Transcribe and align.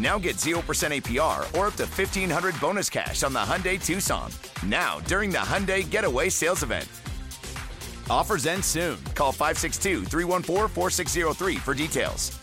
Now 0.00 0.18
get 0.18 0.36
0% 0.36 0.54
APR 0.62 1.40
or 1.58 1.66
up 1.66 1.74
to 1.74 1.84
1500 1.84 2.58
bonus 2.58 2.88
cash 2.88 3.22
on 3.22 3.34
the 3.34 3.38
Hyundai 3.38 3.84
Tucson. 3.84 4.32
Now, 4.64 4.98
during 5.00 5.28
the 5.28 5.36
Hyundai 5.38 5.88
Getaway 5.88 6.30
Sales 6.30 6.62
Event. 6.62 6.88
Offers 8.08 8.46
end 8.46 8.64
soon. 8.64 8.96
Call 9.14 9.30
562 9.30 10.06
314 10.06 10.68
4603 10.68 11.56
for 11.56 11.74
details. 11.74 12.40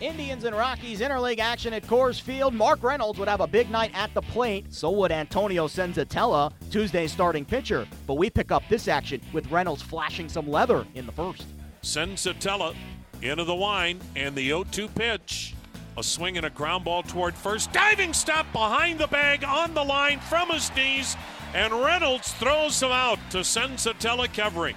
Indians 0.00 0.44
and 0.44 0.56
Rockies 0.56 1.00
interleague 1.00 1.38
action 1.38 1.72
at 1.72 1.84
Coors 1.84 2.20
Field. 2.20 2.52
Mark 2.52 2.82
Reynolds 2.82 3.18
would 3.20 3.28
have 3.28 3.40
a 3.40 3.46
big 3.46 3.70
night 3.70 3.92
at 3.94 4.12
the 4.14 4.22
plate. 4.22 4.66
So 4.72 4.90
would 4.90 5.12
Antonio 5.12 5.68
Senzatela, 5.68 6.52
Tuesday's 6.70 7.12
starting 7.12 7.44
pitcher. 7.44 7.86
But 8.08 8.14
we 8.14 8.28
pick 8.28 8.50
up 8.50 8.64
this 8.68 8.88
action 8.88 9.20
with 9.32 9.48
Reynolds 9.52 9.82
flashing 9.82 10.28
some 10.28 10.48
leather 10.48 10.84
in 10.94 11.06
the 11.06 11.12
first. 11.12 11.44
Senzatela 11.82 12.74
into 13.22 13.44
the 13.44 13.54
line 13.54 14.00
and 14.16 14.34
the 14.34 14.46
0 14.46 14.64
2 14.64 14.88
pitch. 14.88 15.54
A 15.96 16.02
swing 16.02 16.36
and 16.36 16.46
a 16.46 16.50
ground 16.50 16.84
ball 16.84 17.02
toward 17.02 17.34
first. 17.34 17.72
Diving 17.72 18.12
stop 18.12 18.50
behind 18.52 19.00
the 19.00 19.08
bag 19.08 19.44
on 19.44 19.74
the 19.74 19.84
line 19.84 20.20
from 20.20 20.48
his 20.48 20.74
knees. 20.76 21.16
And 21.54 21.72
Reynolds 21.72 22.32
throws 22.34 22.80
him 22.80 22.92
out 22.92 23.18
to 23.30 23.38
Senzatela 23.38 24.32
covering. 24.32 24.76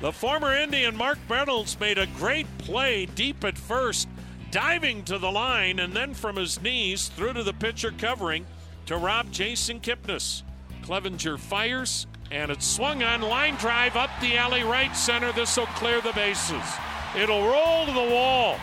The 0.00 0.12
former 0.12 0.56
Indian 0.56 0.96
Mark 0.96 1.18
Reynolds 1.28 1.78
made 1.78 1.98
a 1.98 2.06
great 2.06 2.46
play 2.58 3.06
deep 3.06 3.44
at 3.44 3.58
first 3.58 4.08
diving 4.50 5.04
to 5.04 5.18
the 5.18 5.30
line 5.30 5.78
and 5.78 5.92
then 5.92 6.14
from 6.14 6.36
his 6.36 6.60
knees 6.60 7.08
through 7.08 7.34
to 7.34 7.42
the 7.42 7.52
pitcher 7.52 7.92
covering 7.96 8.44
to 8.86 8.96
rob 8.96 9.30
Jason 9.30 9.78
Kipnis. 9.78 10.42
Clevinger 10.82 11.38
fires 11.38 12.06
and 12.32 12.50
it's 12.50 12.66
swung 12.66 13.02
on 13.02 13.22
line 13.22 13.54
drive 13.56 13.96
up 13.96 14.10
the 14.20 14.36
alley 14.36 14.62
right 14.62 14.96
center. 14.96 15.32
This 15.32 15.56
will 15.56 15.66
clear 15.66 16.00
the 16.00 16.12
bases. 16.12 16.64
It'll 17.16 17.46
roll 17.46 17.86
to 17.86 17.92
the 17.92 18.14
wall. 18.14 18.58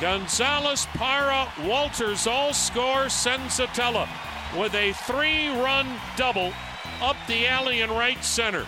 Gonzalez, 0.00 0.86
Parra, 0.94 1.46
Wolters 1.58 2.26
all 2.26 2.52
score. 2.52 3.06
Senzatela 3.06 4.08
with 4.58 4.74
a 4.74 4.92
three 4.92 5.48
run 5.48 5.86
double 6.16 6.52
up 7.00 7.16
the 7.28 7.46
alley 7.46 7.80
in 7.80 7.90
right 7.90 8.22
center. 8.24 8.66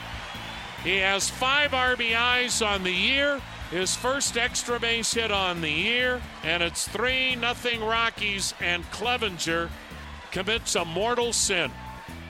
He 0.84 0.98
has 0.98 1.28
five 1.30 1.70
RBIs 1.70 2.64
on 2.66 2.82
the 2.82 2.92
year 2.92 3.40
his 3.72 3.96
first 3.96 4.36
extra 4.36 4.78
base 4.78 5.14
hit 5.14 5.32
on 5.32 5.62
the 5.62 5.70
year, 5.70 6.20
and 6.44 6.62
it's 6.62 6.86
3 6.88 7.38
0 7.40 7.88
Rockies, 7.88 8.52
and 8.60 8.84
Clevinger 8.90 9.70
commits 10.30 10.74
a 10.74 10.84
mortal 10.84 11.32
sin. 11.32 11.70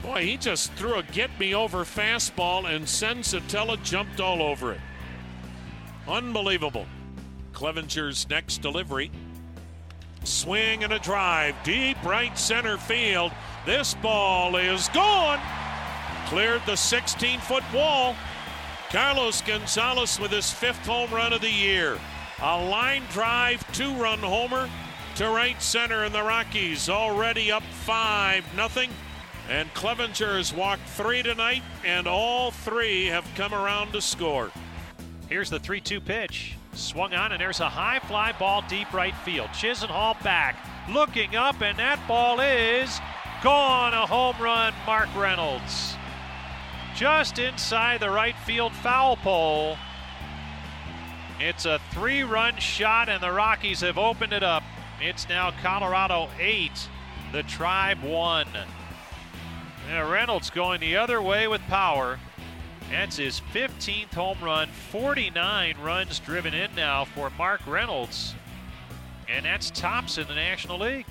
Boy, 0.05 0.25
he 0.25 0.37
just 0.37 0.73
threw 0.75 0.95
a 0.95 1.03
get 1.03 1.37
me 1.41 1.53
over 1.53 1.79
fastball, 1.79 2.73
and 2.73 2.85
Senzatela 2.85 3.83
jumped 3.83 4.21
all 4.21 4.41
over 4.41 4.71
it. 4.71 4.81
Unbelievable. 6.09 6.87
Clevinger's 7.53 8.29
next 8.29 8.59
delivery. 8.59 9.11
Swing 10.25 10.85
and 10.85 10.93
a 10.93 10.99
drive, 10.99 11.55
deep 11.65 12.03
right 12.05 12.37
center 12.39 12.77
field. 12.77 13.33
This 13.67 13.95
ball 13.95 14.57
is 14.57 14.89
gone. 14.89 15.41
Cleared 16.27 16.63
the 16.67 16.77
16 16.77 17.41
foot 17.41 17.65
wall. 17.73 18.17
Carlos 18.91 19.41
Gonzalez 19.43 20.21
with 20.21 20.31
his 20.31 20.51
fifth 20.51 20.87
home 20.87 21.11
run 21.11 21.33
of 21.33 21.41
the 21.41 21.51
year. 21.51 21.99
A 22.43 22.65
line 22.65 23.05
drive, 23.11 23.71
two 23.73 23.93
run 23.95 24.19
homer 24.19 24.69
to 25.17 25.29
right 25.29 25.61
center, 25.63 26.05
and 26.05 26.15
the 26.15 26.23
Rockies 26.23 26.89
already 26.89 27.53
up 27.53 27.63
5 27.63 28.57
nothing. 28.57 28.91
And 29.49 29.73
Clevinger 29.75 30.37
has 30.37 30.53
walked 30.53 30.89
three 30.89 31.23
tonight, 31.23 31.63
and 31.85 32.07
all 32.07 32.51
three 32.51 33.07
have 33.07 33.27
come 33.35 33.53
around 33.53 33.93
to 33.93 34.01
score. 34.01 34.51
Here's 35.33 35.49
the 35.49 35.59
3 35.59 35.81
2 35.81 35.99
pitch. 36.03 36.57
Swung 36.75 37.15
on, 37.15 37.33
and 37.33 37.41
there's 37.41 37.61
a 37.61 37.69
high 37.71 38.01
fly 38.01 38.33
ball 38.39 38.63
deep 38.69 38.93
right 38.93 39.17
field. 39.25 39.49
Chisenhall 39.49 40.23
back, 40.23 40.63
looking 40.91 41.37
up, 41.37 41.63
and 41.63 41.79
that 41.79 42.07
ball 42.07 42.39
is 42.41 43.01
gone. 43.43 43.95
A 43.95 44.05
home 44.05 44.37
run, 44.39 44.75
Mark 44.85 45.09
Reynolds 45.17 45.95
just 46.95 47.39
inside 47.39 48.01
the 48.01 48.11
right 48.11 48.37
field 48.45 48.75
foul 48.75 49.17
pole. 49.17 49.79
It's 51.41 51.65
a 51.65 51.81
three 51.93 52.25
run 52.25 52.59
shot, 52.59 53.09
and 53.09 53.23
the 53.23 53.33
Rockies 53.33 53.81
have 53.81 53.97
opened 53.97 54.35
it 54.35 54.43
up. 54.43 54.63
It's 55.01 55.31
now 55.31 55.55
Colorado 55.63 56.29
8, 56.39 56.71
the 57.33 57.43
Tribe 57.45 58.03
1. 58.03 58.47
And 59.89 60.11
Reynolds 60.11 60.51
going 60.51 60.81
the 60.81 60.99
other 60.99 61.23
way 61.23 61.49
with 61.49 61.63
power. 61.63 62.19
That's 62.91 63.17
his 63.17 63.41
15th 63.53 64.13
home 64.15 64.39
run, 64.43 64.69
49 64.91 65.77
runs 65.83 66.19
driven 66.19 66.55
in 66.55 66.75
now 66.75 67.05
for 67.05 67.31
Mark 67.39 67.61
Reynolds. 67.67 68.35
And 69.29 69.47
that's 69.47 69.71
tops 69.71 70.19
in 70.19 70.27
the 70.27 70.35
National 70.35 70.79
League. 70.79 71.07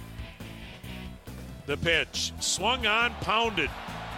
The 1.65 1.77
pitch 1.77 2.33
swung 2.39 2.85
on, 2.85 3.13
pounded 3.21 3.69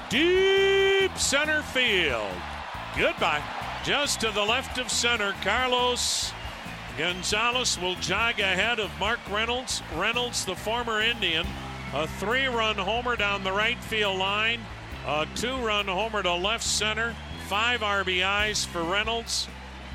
deep 0.10 1.18
center 1.18 1.62
field. 1.62 2.32
Goodbye. 2.98 3.44
Just 3.84 4.22
to 4.22 4.32
the 4.32 4.44
left 4.44 4.78
of 4.78 4.90
center, 4.90 5.34
Carlos 5.44 6.32
Gonzalez 6.98 7.80
will 7.80 7.96
jog 7.96 8.40
ahead 8.40 8.80
of 8.80 8.92
Mark 9.00 9.20
Reynolds. 9.32 9.82
Reynolds, 9.96 10.46
the 10.46 10.56
former 10.56 11.02
Indian, 11.02 11.46
a 11.94 12.08
three 12.08 12.46
run 12.46 12.76
homer 12.76 13.16
down 13.16 13.44
the 13.44 13.52
right 13.52 13.82
field 13.84 14.20
line, 14.20 14.62
a 15.08 15.28
two 15.36 15.56
run 15.58 15.88
homer 15.88 16.22
to 16.22 16.34
left 16.36 16.64
center, 16.64 17.16
five 17.48 17.82
RBIs 17.82 18.66
for 18.66 18.84
Reynolds. 18.84 19.48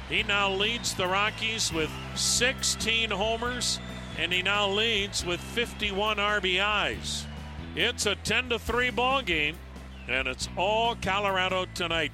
He 0.09 0.23
now 0.23 0.51
leads 0.51 0.95
the 0.95 1.07
Rockies 1.07 1.73
with 1.73 1.91
16 2.15 3.11
homers, 3.11 3.79
and 4.19 4.33
he 4.33 4.43
now 4.43 4.69
leads 4.69 5.25
with 5.25 5.41
51 5.41 6.17
RBIs. 6.17 7.25
It's 7.77 8.07
a 8.07 8.15
10 8.17 8.51
to 8.51 8.59
3 8.59 8.91
ball 8.91 9.23
game 9.23 9.57
and 10.09 10.27
it's 10.27 10.49
all 10.57 10.97
Colorado 10.97 11.67
tonight. 11.75 12.13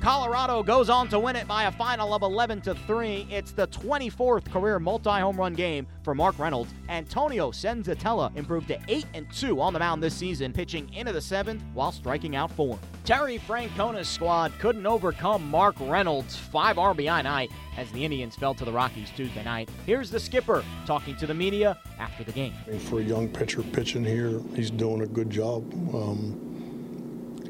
Colorado 0.00 0.62
goes 0.62 0.88
on 0.88 1.08
to 1.08 1.18
win 1.18 1.34
it 1.34 1.48
by 1.48 1.64
a 1.64 1.72
final 1.72 2.14
of 2.14 2.22
11 2.22 2.60
to 2.62 2.74
3. 2.74 3.26
It's 3.30 3.50
the 3.50 3.66
24th 3.66 4.50
career 4.50 4.78
multi-home 4.78 5.36
run 5.36 5.54
game 5.54 5.86
for 6.02 6.14
Mark 6.14 6.38
Reynolds. 6.38 6.72
Antonio 6.88 7.50
Senzatela 7.50 8.34
improved 8.36 8.68
to 8.68 8.78
8 8.86 9.06
and 9.14 9.26
2 9.32 9.60
on 9.60 9.72
the 9.72 9.78
mound 9.80 10.00
this 10.00 10.14
season, 10.14 10.52
pitching 10.52 10.92
into 10.94 11.12
the 11.12 11.18
7th 11.18 11.60
while 11.74 11.90
striking 11.90 12.36
out 12.36 12.50
4. 12.52 12.78
Terry 13.04 13.38
Francona's 13.38 14.08
squad 14.08 14.52
couldn't 14.60 14.86
overcome 14.86 15.50
Mark 15.50 15.74
Reynolds' 15.80 16.36
5 16.36 16.76
RBI 16.76 17.24
night 17.24 17.50
as 17.76 17.90
the 17.90 18.04
Indians 18.04 18.36
fell 18.36 18.54
to 18.54 18.64
the 18.64 18.72
Rockies 18.72 19.10
Tuesday 19.16 19.42
night. 19.42 19.68
Here's 19.84 20.10
the 20.10 20.20
skipper 20.20 20.64
talking 20.86 21.16
to 21.16 21.26
the 21.26 21.34
media 21.34 21.76
after 21.98 22.22
the 22.22 22.32
game. 22.32 22.54
For 22.78 23.00
a 23.00 23.02
young 23.02 23.28
pitcher 23.28 23.62
pitching 23.62 24.04
here, 24.04 24.40
he's 24.54 24.70
doing 24.70 25.02
a 25.02 25.06
good 25.06 25.30
job. 25.30 25.72
Um, 25.92 26.44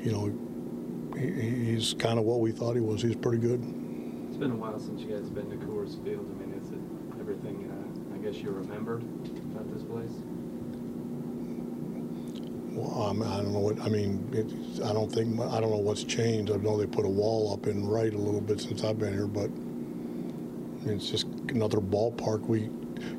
you 0.02 0.12
know, 0.12 0.47
he, 1.18 1.64
he's 1.72 1.94
kind 1.94 2.18
of 2.18 2.24
what 2.24 2.40
we 2.40 2.52
thought 2.52 2.74
he 2.74 2.80
was. 2.80 3.02
He's 3.02 3.16
pretty 3.16 3.38
good. 3.38 3.60
It's 4.28 4.36
been 4.36 4.52
a 4.52 4.56
while 4.56 4.78
since 4.78 5.00
you 5.02 5.08
guys 5.08 5.24
have 5.24 5.34
been 5.34 5.50
to 5.50 5.56
Coors 5.56 6.02
Field. 6.04 6.26
I 6.30 6.34
mean, 6.38 6.54
is 6.54 6.70
it 6.70 7.20
everything 7.20 7.70
uh, 7.70 8.14
I 8.14 8.18
guess 8.18 8.36
you 8.36 8.50
remember 8.50 8.96
about 8.96 9.72
this 9.72 9.82
place? 9.82 10.12
Well, 12.72 13.02
um, 13.02 13.22
I 13.22 13.38
don't 13.38 13.52
know 13.52 13.58
what 13.58 13.80
I 13.80 13.88
mean. 13.88 14.28
It, 14.32 14.84
I 14.84 14.92
don't 14.92 15.10
think 15.10 15.40
I 15.40 15.60
don't 15.60 15.70
know 15.70 15.78
what's 15.78 16.04
changed. 16.04 16.52
I 16.52 16.56
know 16.56 16.76
they 16.76 16.86
put 16.86 17.04
a 17.04 17.08
wall 17.08 17.52
up 17.52 17.66
in 17.66 17.86
right 17.86 18.12
a 18.12 18.18
little 18.18 18.40
bit 18.40 18.60
since 18.60 18.84
I've 18.84 18.98
been 18.98 19.12
here, 19.12 19.26
but 19.26 19.46
I 19.46 20.86
mean, 20.86 20.96
it's 20.96 21.10
just 21.10 21.26
another 21.48 21.78
ballpark. 21.78 22.42
We 22.42 22.70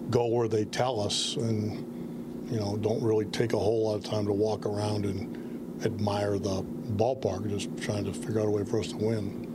go 0.10 0.28
where 0.28 0.48
they 0.48 0.66
tell 0.66 1.02
us, 1.02 1.36
and 1.36 2.50
you 2.50 2.60
know, 2.60 2.78
don't 2.78 3.04
really 3.04 3.26
take 3.26 3.54
a 3.54 3.60
whole 3.60 3.88
lot 3.88 3.96
of 3.96 4.04
time 4.04 4.26
to 4.28 4.34
walk 4.34 4.66
around 4.66 5.06
and 5.06 5.40
admire 5.84 6.38
the 6.40 6.64
ballpark, 6.64 7.50
just 7.50 7.70
trying 7.78 8.06
to 8.06 8.14
figure 8.14 8.42
out 8.42 8.48
a 8.48 8.52
way 8.52 8.64
for 8.64 8.80
us 8.80 8.88
to 8.90 8.98
win. 8.98 9.46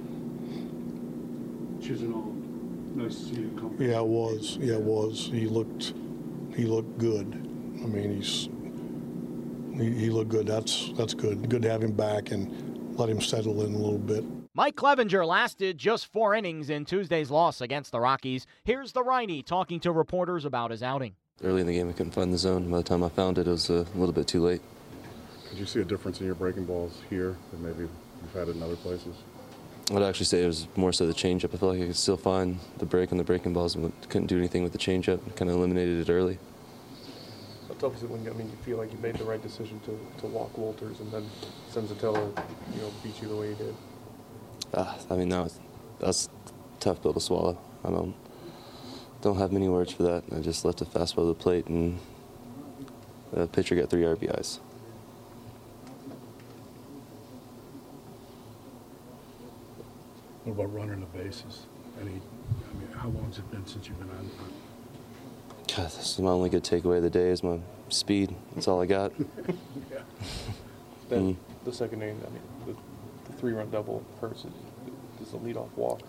Chisenhall 1.80 2.34
nice 2.94 3.16
to 3.16 3.24
see 3.24 3.40
you 3.40 3.56
come. 3.58 3.76
Yeah, 3.78 3.98
it 3.98 4.06
was. 4.06 4.56
Yeah, 4.60 4.74
it 4.74 4.82
was. 4.82 5.28
He 5.32 5.46
looked, 5.46 5.94
he 6.54 6.64
looked 6.64 6.98
good. 6.98 7.26
I 7.82 7.86
mean, 7.86 8.16
he's, 8.16 8.48
he, 9.76 9.90
he 9.98 10.10
looked 10.10 10.30
good. 10.30 10.46
That's 10.46 10.92
that's 10.96 11.14
good. 11.14 11.48
Good 11.48 11.62
to 11.62 11.70
have 11.70 11.82
him 11.82 11.92
back 11.92 12.30
and 12.30 12.96
let 12.96 13.08
him 13.08 13.20
settle 13.20 13.62
in 13.62 13.74
a 13.74 13.78
little 13.78 13.98
bit. 13.98 14.24
Mike 14.54 14.76
Clevinger 14.76 15.26
lasted 15.26 15.78
just 15.78 16.12
four 16.12 16.34
innings 16.34 16.70
in 16.70 16.84
Tuesday's 16.84 17.30
loss 17.30 17.60
against 17.60 17.90
the 17.90 17.98
Rockies. 17.98 18.46
Here's 18.62 18.92
the 18.92 19.02
righty 19.02 19.42
talking 19.42 19.80
to 19.80 19.90
reporters 19.90 20.44
about 20.44 20.70
his 20.70 20.82
outing. 20.82 21.16
Early 21.42 21.62
in 21.62 21.66
the 21.66 21.72
game, 21.72 21.88
I 21.88 21.92
couldn't 21.92 22.12
find 22.12 22.32
the 22.32 22.38
zone. 22.38 22.70
By 22.70 22.76
the 22.76 22.84
time 22.84 23.02
I 23.02 23.08
found 23.08 23.38
it, 23.38 23.48
it 23.48 23.50
was 23.50 23.68
a 23.68 23.84
little 23.96 24.12
bit 24.12 24.28
too 24.28 24.40
late. 24.40 24.62
Did 25.54 25.60
you 25.60 25.66
see 25.66 25.80
a 25.80 25.84
difference 25.84 26.18
in 26.18 26.26
your 26.26 26.34
breaking 26.34 26.64
balls 26.64 27.00
here 27.08 27.36
than 27.52 27.62
maybe 27.62 27.82
you've 27.82 28.32
had 28.32 28.48
it 28.48 28.56
in 28.56 28.62
other 28.64 28.74
places? 28.74 29.14
I'd 29.92 30.02
actually 30.02 30.26
say 30.26 30.42
it 30.42 30.48
was 30.48 30.66
more 30.74 30.92
so 30.92 31.06
the 31.06 31.12
changeup. 31.12 31.54
I 31.54 31.58
felt 31.58 31.74
like 31.74 31.82
I 31.82 31.86
could 31.86 31.94
still 31.94 32.16
find 32.16 32.58
the 32.78 32.86
break 32.86 33.12
on 33.12 33.18
the 33.18 33.22
breaking 33.22 33.52
balls, 33.52 33.76
and 33.76 33.92
couldn't 34.08 34.26
do 34.26 34.36
anything 34.36 34.64
with 34.64 34.72
the 34.72 34.78
changeup. 34.78 35.20
Kind 35.36 35.48
of 35.52 35.56
eliminated 35.56 36.08
it 36.08 36.12
early. 36.12 36.40
How 37.68 37.74
tough 37.74 37.94
is 37.94 38.02
it 38.02 38.10
when 38.10 38.26
I 38.26 38.32
mean 38.32 38.50
you 38.50 38.56
feel 38.64 38.78
like 38.78 38.90
you 38.90 38.98
made 38.98 39.14
the 39.14 39.22
right 39.22 39.40
decision 39.40 39.78
to, 39.84 39.96
to 40.22 40.26
walk 40.26 40.52
Wolters 40.56 40.98
and 40.98 41.12
then 41.12 41.24
Senzatela, 41.70 42.36
you 42.74 42.82
know, 42.82 42.90
beat 43.04 43.22
you 43.22 43.28
the 43.28 43.36
way 43.36 43.50
he 43.50 43.54
did? 43.54 43.76
Uh, 44.72 44.92
I 45.08 45.14
mean, 45.14 45.28
that 45.28 45.44
was, 45.44 45.60
that's 46.00 46.26
a 46.26 46.80
tough 46.80 47.00
pill 47.00 47.14
to 47.14 47.20
swallow. 47.20 47.56
I 47.84 47.90
don't 47.90 48.12
don't 49.20 49.38
have 49.38 49.52
many 49.52 49.68
words 49.68 49.92
for 49.92 50.02
that. 50.02 50.24
I 50.34 50.40
just 50.40 50.64
left 50.64 50.80
a 50.80 50.84
fastball 50.84 51.14
to 51.14 51.26
the 51.26 51.34
plate, 51.34 51.68
and 51.68 52.00
the 53.32 53.46
pitcher 53.46 53.76
got 53.76 53.88
three 53.88 54.02
RBIs. 54.02 54.58
What 60.44 60.52
about 60.52 60.74
running 60.74 61.00
the 61.00 61.18
bases? 61.18 61.66
Any, 62.00 62.10
I 62.10 62.78
mean, 62.78 62.88
how 62.96 63.08
long 63.08 63.26
has 63.26 63.38
it 63.38 63.50
been 63.50 63.66
since 63.66 63.88
you've 63.88 63.98
been 63.98 64.10
on? 64.10 64.30
God, 65.74 65.86
this 65.86 66.12
is 66.12 66.18
my 66.18 66.30
only 66.30 66.50
good 66.50 66.62
takeaway 66.64 66.98
of 66.98 67.02
the 67.02 67.10
day 67.10 67.30
is 67.30 67.42
my 67.42 67.58
speed. 67.88 68.34
That's 68.54 68.68
all 68.68 68.82
I 68.82 68.86
got. 68.86 69.12
yeah. 69.90 70.00
Then 71.08 71.34
mm. 71.34 71.36
the 71.64 71.72
second 71.72 72.02
inning, 72.02 72.20
I 72.26 72.30
mean, 72.30 72.42
the, 72.66 73.30
the 73.30 73.38
three-run 73.38 73.70
double 73.70 74.04
hurts. 74.20 74.44
Does 75.18 75.30
the 75.30 75.38
leadoff 75.38 75.70
walk? 75.76 76.00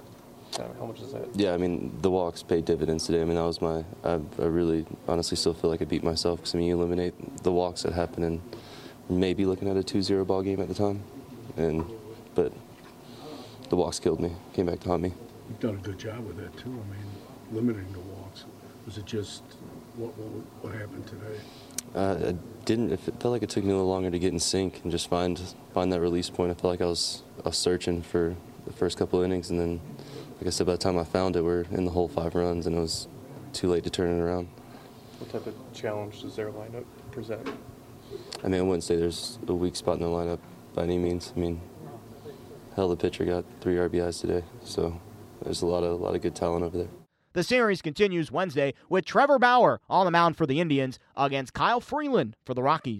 How 0.57 0.85
much 0.85 1.01
is 1.01 1.11
that? 1.11 1.27
Yeah, 1.35 1.53
I 1.53 1.57
mean, 1.57 1.97
the 2.01 2.09
walks 2.09 2.41
paid 2.43 2.65
dividends 2.65 3.05
today. 3.05 3.21
I 3.21 3.25
mean, 3.25 3.35
that 3.35 3.43
was 3.43 3.61
my. 3.61 3.83
I, 4.03 4.19
I 4.39 4.45
really, 4.45 4.85
honestly, 5.07 5.35
still 5.35 5.53
feel 5.53 5.69
like 5.69 5.81
I 5.81 5.85
beat 5.85 6.03
myself 6.03 6.39
because 6.39 6.55
I 6.55 6.59
mean, 6.59 6.67
you 6.67 6.77
eliminate 6.77 7.43
the 7.43 7.51
walks 7.51 7.83
that 7.83 7.91
happen, 7.93 8.23
and 8.23 8.41
maybe 9.09 9.45
looking 9.45 9.69
at 9.69 9.75
a 9.75 9.81
2-0 9.81 10.25
ball 10.25 10.41
game 10.41 10.61
at 10.61 10.69
the 10.69 10.73
time, 10.73 11.03
and 11.57 11.85
but 12.35 12.53
the 13.69 13.75
walks 13.75 13.99
killed 13.99 14.19
me. 14.19 14.31
Came 14.53 14.65
back 14.65 14.79
to 14.81 14.89
haunt 14.89 15.03
me. 15.03 15.13
You've 15.49 15.59
done 15.59 15.75
a 15.75 15.77
good 15.77 15.97
job 15.97 16.25
with 16.25 16.37
that 16.37 16.55
too. 16.57 16.69
I 16.69 16.91
mean, 16.91 17.05
limiting 17.51 17.91
the 17.93 17.99
walks. 17.99 18.45
Was 18.85 18.97
it 18.97 19.05
just 19.05 19.43
what 19.95 20.17
what, 20.17 20.43
what 20.61 20.79
happened 20.79 21.07
today? 21.07 21.39
Uh, 21.93 22.29
I 22.29 22.35
didn't. 22.65 22.91
It 22.91 22.99
felt 22.99 23.25
like 23.25 23.43
it 23.43 23.49
took 23.49 23.63
me 23.63 23.71
a 23.71 23.75
little 23.75 23.89
longer 23.89 24.11
to 24.11 24.19
get 24.19 24.33
in 24.33 24.39
sync 24.39 24.81
and 24.83 24.91
just 24.91 25.09
find 25.09 25.39
find 25.73 25.91
that 25.93 26.01
release 26.01 26.29
point. 26.29 26.51
I 26.51 26.53
felt 26.55 26.71
like 26.73 26.81
I 26.81 26.85
was, 26.85 27.23
I 27.43 27.49
was 27.49 27.57
searching 27.57 28.01
for 28.01 28.35
the 28.65 28.73
first 28.73 28.97
couple 28.97 29.19
of 29.19 29.25
innings, 29.25 29.49
and 29.49 29.59
then, 29.59 29.79
like 30.37 30.47
I 30.47 30.49
said, 30.49 30.65
by 30.65 30.73
the 30.73 30.77
time 30.77 30.97
I 30.97 31.03
found 31.03 31.35
it, 31.35 31.43
we're 31.43 31.65
in 31.71 31.85
the 31.85 31.91
whole 31.91 32.07
five 32.07 32.35
runs, 32.35 32.65
and 32.65 32.75
it 32.75 32.79
was 32.79 33.07
too 33.53 33.69
late 33.69 33.83
to 33.83 33.89
turn 33.89 34.17
it 34.17 34.21
around. 34.21 34.47
What 35.19 35.31
type 35.31 35.47
of 35.47 35.55
challenge 35.73 36.21
does 36.23 36.35
their 36.35 36.51
lineup 36.51 36.83
present? 37.11 37.47
I 38.43 38.47
mean, 38.47 38.59
I 38.59 38.63
wouldn't 38.63 38.83
say 38.83 38.97
there's 38.97 39.39
a 39.47 39.53
weak 39.53 39.75
spot 39.75 39.95
in 39.95 40.01
the 40.01 40.09
lineup 40.09 40.39
by 40.73 40.83
any 40.83 40.97
means. 40.97 41.31
I 41.35 41.39
mean, 41.39 41.61
hell, 42.75 42.89
the 42.89 42.97
pitcher 42.97 43.25
got 43.25 43.45
three 43.61 43.75
RBIs 43.75 44.21
today, 44.21 44.43
so 44.63 44.99
there's 45.43 45.61
a 45.61 45.65
lot 45.65 45.83
of 45.83 45.91
a 45.99 46.03
lot 46.03 46.15
of 46.15 46.21
good 46.21 46.35
talent 46.35 46.63
over 46.63 46.77
there. 46.77 46.89
The 47.33 47.43
series 47.43 47.81
continues 47.81 48.31
Wednesday 48.31 48.73
with 48.87 49.03
Trevor 49.03 49.39
Bauer 49.39 49.81
on 49.89 50.05
the 50.05 50.11
mound 50.11 50.37
for 50.37 50.45
the 50.45 50.61
Indians 50.61 50.99
against 51.17 51.53
Kyle 51.53 51.81
Freeland 51.81 52.37
for 52.45 52.53
the 52.53 52.63
Rockies. 52.63 52.93